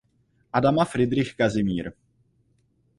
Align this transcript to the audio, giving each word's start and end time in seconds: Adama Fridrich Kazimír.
Adama 0.53 0.83
Fridrich 0.85 1.35
Kazimír. 1.35 1.93